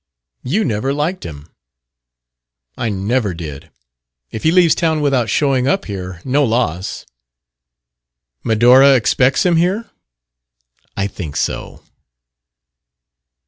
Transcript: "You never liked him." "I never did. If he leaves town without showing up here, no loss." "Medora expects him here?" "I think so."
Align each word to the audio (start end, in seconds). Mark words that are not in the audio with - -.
"You 0.41 0.65
never 0.65 0.95
liked 0.95 1.25
him." 1.27 1.47
"I 2.75 2.89
never 2.89 3.35
did. 3.35 3.69
If 4.31 4.41
he 4.41 4.51
leaves 4.51 4.73
town 4.73 4.99
without 4.99 5.29
showing 5.29 5.67
up 5.67 5.85
here, 5.85 6.23
no 6.25 6.43
loss." 6.43 7.05
"Medora 8.43 8.95
expects 8.95 9.45
him 9.45 9.57
here?" 9.57 9.91
"I 10.97 11.05
think 11.05 11.35
so." 11.35 11.83